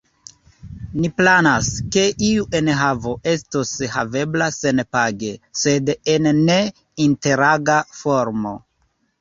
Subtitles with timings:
[1.01, 5.31] Ni planas, ke iu enhavo estos havebla senpage,
[5.65, 8.59] sed en ne-interaga formo.